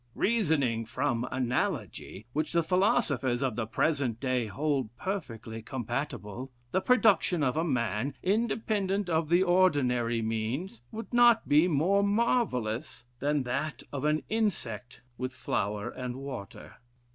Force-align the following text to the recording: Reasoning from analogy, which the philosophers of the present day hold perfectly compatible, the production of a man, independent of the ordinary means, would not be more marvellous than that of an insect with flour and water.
Reasoning 0.15 0.83
from 0.85 1.27
analogy, 1.31 2.25
which 2.33 2.53
the 2.53 2.63
philosophers 2.63 3.43
of 3.43 3.55
the 3.55 3.67
present 3.67 4.19
day 4.19 4.47
hold 4.47 4.89
perfectly 4.97 5.61
compatible, 5.61 6.51
the 6.71 6.81
production 6.81 7.43
of 7.43 7.55
a 7.55 7.63
man, 7.63 8.15
independent 8.23 9.11
of 9.11 9.29
the 9.29 9.43
ordinary 9.43 10.23
means, 10.23 10.81
would 10.91 11.13
not 11.13 11.47
be 11.47 11.67
more 11.67 12.01
marvellous 12.01 13.05
than 13.19 13.43
that 13.43 13.83
of 13.93 14.03
an 14.03 14.23
insect 14.27 15.01
with 15.19 15.31
flour 15.35 15.91
and 15.91 16.15
water. 16.15 16.77